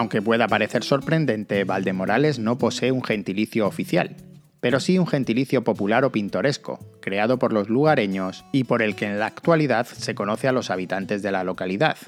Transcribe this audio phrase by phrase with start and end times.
[0.00, 4.16] Aunque pueda parecer sorprendente, Valdemorales no posee un gentilicio oficial,
[4.58, 9.04] pero sí un gentilicio popular o pintoresco, creado por los lugareños y por el que
[9.04, 11.98] en la actualidad se conoce a los habitantes de la localidad,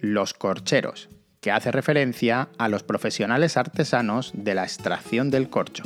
[0.00, 1.08] los corcheros,
[1.40, 5.84] que hace referencia a los profesionales artesanos de la extracción del corcho.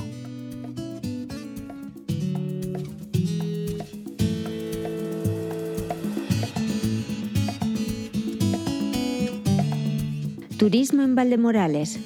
[10.61, 11.99] Turismo en Valdemorales.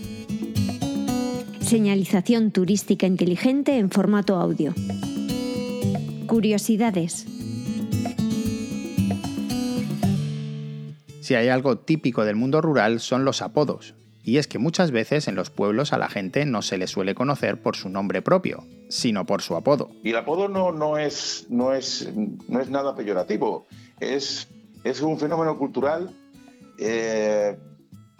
[1.58, 4.72] Señalización turística inteligente en formato audio.
[6.28, 7.26] Curiosidades.
[11.20, 13.96] Si hay algo típico del mundo rural son los apodos.
[14.22, 17.16] Y es que muchas veces en los pueblos a la gente no se le suele
[17.16, 19.90] conocer por su nombre propio, sino por su apodo.
[20.04, 22.08] Y el apodo no, no, es, no, es,
[22.48, 23.66] no es nada peyorativo,
[23.98, 24.46] es,
[24.84, 26.14] es un fenómeno cultural
[26.78, 27.56] eh,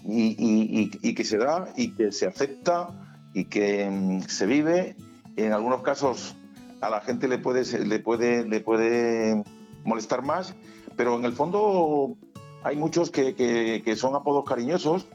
[0.05, 2.89] y, que se da y que se acepta
[3.33, 4.97] y que mm, se vive.
[5.37, 6.37] En algunos casos
[6.81, 9.43] a la gente le puede, le puede, le puede
[9.85, 10.55] molestar más,
[10.97, 12.17] pero en el fondo
[12.63, 15.07] hay muchos que, son apodos cariñosos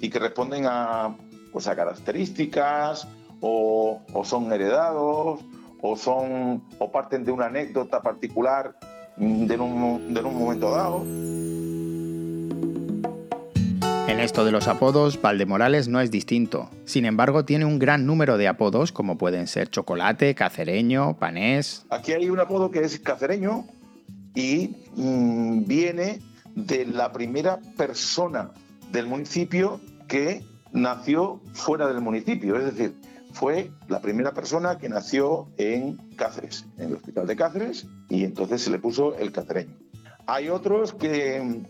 [0.00, 1.16] y que responden a,
[1.52, 3.06] pues a características
[3.40, 5.40] o, o, son heredados
[5.82, 8.76] o son o parten de una anécdota particular
[9.16, 11.04] mm, de un, de un momento dado.
[14.10, 16.68] En esto de los apodos, Valdemorales no es distinto.
[16.84, 21.86] Sin embargo, tiene un gran número de apodos, como pueden ser chocolate, cacereño, panés.
[21.90, 23.68] Aquí hay un apodo que es cacereño
[24.34, 26.18] y mm, viene
[26.56, 28.50] de la primera persona
[28.90, 32.56] del municipio que nació fuera del municipio.
[32.56, 32.96] Es decir,
[33.32, 38.60] fue la primera persona que nació en Cáceres, en el hospital de Cáceres, y entonces
[38.60, 39.76] se le puso el cacereño.
[40.26, 41.62] Hay otros que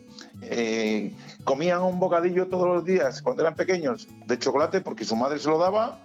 [0.42, 1.12] eh,
[1.45, 5.48] comían un bocadillo todos los días cuando eran pequeños de chocolate porque su madre se
[5.48, 5.98] lo daba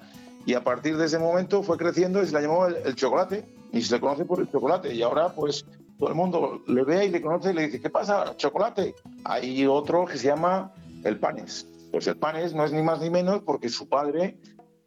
[0.45, 3.81] y a partir de ese momento fue creciendo y se la llamó el, chocolate y
[3.81, 4.93] se le conoce por el chocolate.
[4.93, 5.65] Y ahora pues
[5.97, 8.35] todo el mundo le ve y le conoce y le dice ¿qué pasa?
[8.37, 8.93] chocolate.
[9.23, 10.71] Hay otro que se llama
[11.03, 11.67] el panes.
[11.91, 14.37] Pues el panes no es ni más ni menos porque su padre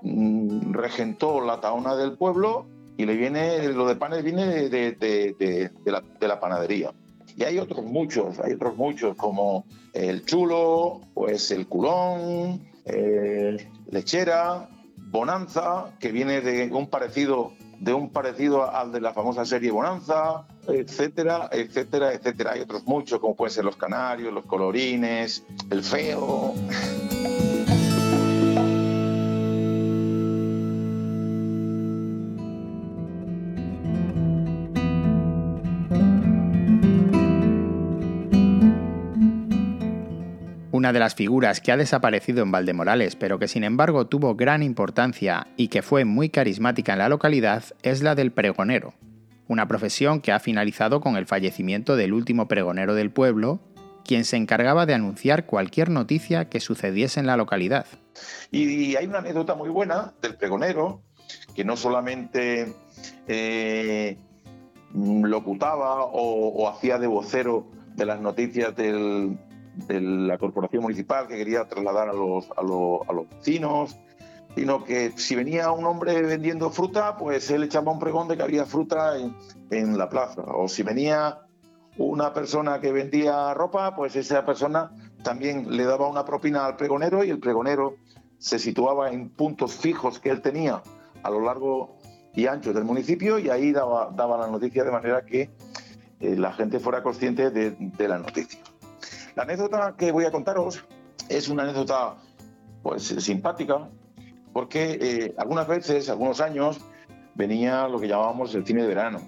[0.03, 2.67] mm, regentó la taona del pueblo
[2.97, 5.71] y le viene lo de panes viene de
[6.21, 6.93] la panadería
[7.39, 12.69] y hay otros muchos, hay otros muchos como el chulo, pues el culón,
[13.91, 19.71] lechera, bonanza, que viene de un parecido de un parecido al de la famosa serie
[19.71, 22.53] Bonanza, etcétera, etcétera, etcétera.
[22.55, 26.55] Hay otros muchos, como pueden ser los canarios, los colorines, el feo.
[40.79, 44.63] Una de las figuras que ha desaparecido en Valdemorales, pero que sin embargo tuvo gran
[44.63, 48.95] importancia y que fue muy carismática en la localidad, es la del pregonero,
[49.49, 53.59] una profesión que ha finalizado con el fallecimiento del último pregonero del pueblo,
[54.05, 57.87] quien se encargaba de anunciar cualquier noticia que sucediese en la localidad.
[58.53, 61.03] Y hay una anécdota muy buena del pregonero,
[61.57, 62.73] que no solamente
[63.27, 64.17] eh,
[64.95, 69.37] locutaba o hacía de vocero de las noticias del,
[69.87, 73.97] de la corporación municipal que quería trasladar a los, a, los vecinos,
[74.55, 78.43] sino que si venía un hombre vendiendo fruta, pues él echaba un pregón de que
[78.43, 79.35] había fruta en,
[79.71, 80.43] en, la plaza.
[80.43, 81.39] O si venía
[81.97, 84.91] una persona que vendía ropa, pues esa persona
[85.23, 87.97] también le daba una propina al pregonero y el pregonero
[88.39, 90.83] se situaba en puntos fijos que él tenía
[91.23, 91.97] a lo largo
[92.35, 95.51] y ancho del municipio y ahí daba, daba la noticia de manera que
[96.21, 98.61] eh, la gente fuera consciente de, de la noticia.
[99.39, 100.85] La anécdota que voy a contaros
[101.29, 102.17] es una anécdota
[102.83, 103.89] pues simpática,
[104.53, 106.81] porque eh, algunas veces, algunos años,
[107.37, 109.21] venía lo que llamábamos el cine de verano.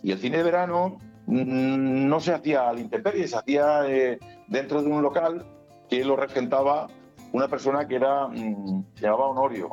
[0.00, 4.80] Y el cine de verano mm, no se hacía al intemperie, se hacía eh, dentro
[4.80, 5.44] de un local
[5.90, 6.86] que lo regentaba
[7.32, 9.70] una persona que era, mm, se llamaba Honorio.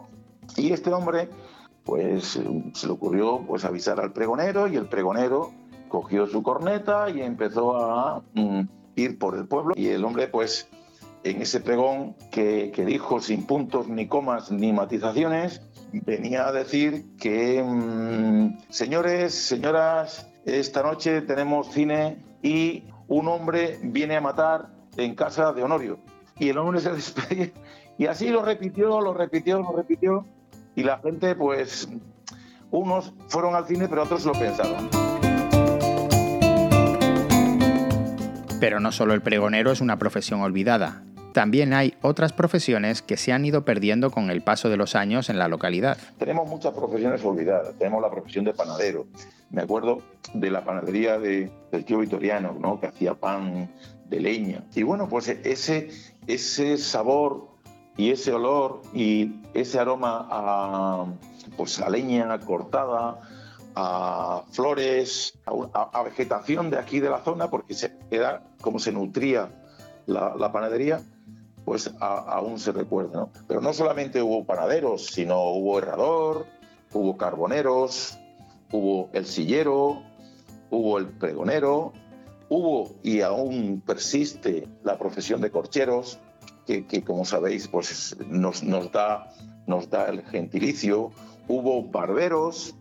[0.58, 1.30] Y este hombre,
[1.84, 2.40] pues
[2.74, 5.52] se le ocurrió pues avisar al pregonero y el pregonero
[5.90, 10.70] cogió su corneta y empezó a mm, ir por el pueblo y el hombre pues
[11.24, 15.62] en ese pregón que, dijo sin puntos ni comas ni matizaciones
[15.92, 24.16] venía a decir que mm, señores, señoras, esta noche tenemos cine y un hombre viene
[24.16, 26.00] a matar en casa de Honorio.
[26.38, 27.54] Y el hombre se despide
[27.98, 30.26] y así lo repitió, lo repitió, lo repitió
[30.76, 31.90] y la gente pues
[32.72, 35.19] unos fueron al cine pero otros lo pensaron.
[38.60, 41.04] Pero no solo el pregonero es una profesión olvidada.
[41.34, 45.30] también hay otras profesiones que se han ido perdiendo con el paso de los años
[45.30, 45.98] en la localidad.
[46.18, 47.76] Tenemos muchas profesiones olvidadas.
[47.78, 49.06] Tenemos la profesión de panadero.
[49.52, 50.02] Me acuerdo
[50.34, 52.80] de la panadería de, del tío Vitoriano, ¿no?
[52.80, 53.70] que hacía pan
[54.10, 54.64] de leña.
[54.76, 55.90] Y bueno, pues ese,
[56.28, 57.48] ese sabor
[57.96, 61.06] y ese olor y ese aroma a,
[61.56, 63.20] pues a leña cortada,
[63.82, 69.50] a flores, a, vegetación de aquí de la zona, porque se, era como se nutría
[70.06, 71.02] la, panadería,
[71.64, 73.30] pues aún se recuerda.
[73.48, 76.46] Pero no solamente hubo panaderos, sino hubo herrador,
[76.92, 78.18] hubo carboneros,
[78.72, 80.02] hubo el sillero,
[80.70, 81.94] hubo el pregonero,
[82.50, 86.20] hubo y aún persiste la profesión de corcheros,
[86.66, 88.62] que, como sabéis pues nos,
[88.92, 89.34] da,
[89.66, 91.12] nos da el gentilicio,
[91.48, 92.76] hubo barberos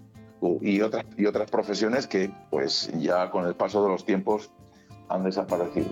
[0.61, 4.51] y otras, y otras profesiones que pues ya con el paso de los tiempos
[5.09, 5.89] han desaparecido.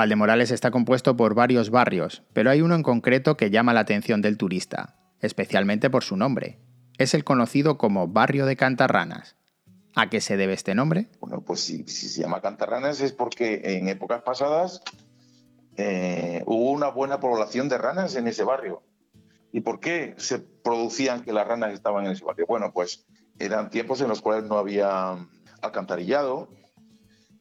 [0.00, 4.22] Valdemorales está compuesto por varios barrios, pero hay uno en concreto que llama la atención
[4.22, 6.58] del turista, especialmente por su nombre.
[7.00, 9.34] Es el conocido como Barrio de Cantarranas.
[9.96, 11.08] ¿A qué se debe este nombre?
[11.18, 14.82] Bueno, pues si, se llama Cantarranas es porque en épocas pasadas
[15.78, 18.82] eh, hubo una buena población de ranas en ese barrio.
[19.50, 22.44] ¿Y por qué se producían que las ranas estaban en ese barrio?
[22.46, 23.06] Bueno, pues
[23.38, 25.26] eran tiempos en los cuales no había
[25.62, 26.50] alcantarillado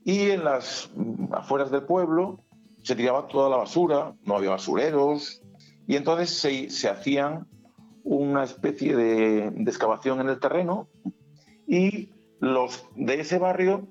[0.06, 0.90] y en las
[1.34, 2.46] afueras del pueblo
[2.84, 5.42] se tiraba toda la basura, no había basureros,
[5.86, 6.32] y entonces
[6.74, 7.46] se hacían
[8.10, 10.90] una especie de, excavación en el terreno
[11.68, 12.10] y
[12.40, 13.88] los de ese barrio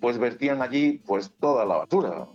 [0.00, 2.28] pues vertían allí pues toda la basura,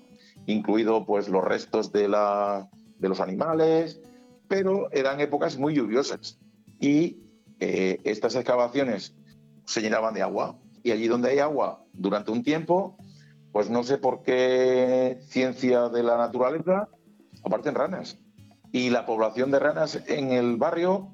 [0.45, 2.69] incluido pues los restos de, la,
[3.00, 4.00] de los animales,
[4.47, 6.38] pero eran épocas muy lluviosas
[6.80, 7.18] y
[7.59, 9.15] eh, estas excavaciones
[9.65, 12.95] se llenaban de agua y allí donde hay agua durante un tiempo
[13.51, 16.89] pues no sé por qué ciencia de la naturaleza
[17.44, 18.19] aparecen ranas.
[18.71, 21.12] Y la población de ranas en el barrio,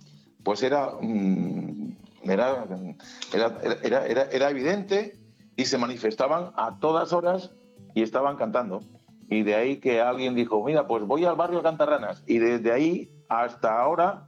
[0.50, 1.92] pues era, mm,
[2.24, 2.66] era,
[3.84, 5.16] era, era, evidente
[5.56, 7.52] y se manifestaban a todas horas
[7.94, 8.82] y estaban cantando.
[9.30, 12.24] Y de ahí que alguien dijo, mira, pues voy al barrio a cantar ranas.
[12.26, 14.28] Y desde ahí hasta ahora,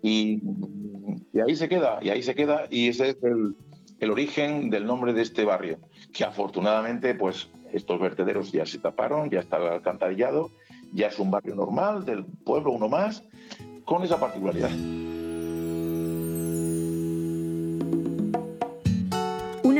[0.00, 0.40] y,
[1.34, 3.54] y ahí se queda, y ahí se queda, y ese es el,
[4.00, 5.76] el origen del nombre de este barrio,
[6.14, 10.50] que afortunadamente pues estos vertederos ya se taparon, ya está alcantarillado,
[10.94, 13.22] ya es un barrio normal del pueblo, uno más,
[13.84, 14.70] con esa particularidad.